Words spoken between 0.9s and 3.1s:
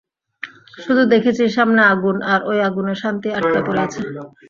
দেখছি, সামনে আগুন, আর ঐ আগুনে